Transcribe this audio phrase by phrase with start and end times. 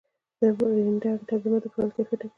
[0.39, 0.41] د
[0.75, 2.29] رېنډر تنظیمات د فایل کیفیت ټاکي.